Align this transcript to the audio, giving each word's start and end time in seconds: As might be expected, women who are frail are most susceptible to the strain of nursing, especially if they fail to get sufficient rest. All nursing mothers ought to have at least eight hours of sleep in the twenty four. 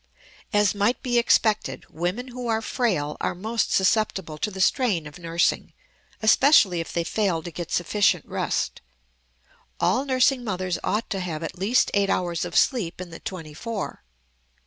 As 0.51 0.73
might 0.73 1.03
be 1.03 1.19
expected, 1.19 1.85
women 1.91 2.29
who 2.29 2.47
are 2.47 2.63
frail 2.63 3.17
are 3.21 3.35
most 3.35 3.71
susceptible 3.71 4.39
to 4.39 4.49
the 4.49 4.59
strain 4.59 5.05
of 5.05 5.19
nursing, 5.19 5.73
especially 6.23 6.79
if 6.79 6.91
they 6.91 7.03
fail 7.03 7.43
to 7.43 7.51
get 7.51 7.69
sufficient 7.71 8.25
rest. 8.25 8.81
All 9.79 10.03
nursing 10.05 10.43
mothers 10.43 10.79
ought 10.83 11.07
to 11.11 11.19
have 11.19 11.43
at 11.43 11.59
least 11.59 11.91
eight 11.93 12.09
hours 12.09 12.45
of 12.45 12.57
sleep 12.57 12.99
in 12.99 13.11
the 13.11 13.19
twenty 13.19 13.53
four. 13.53 14.03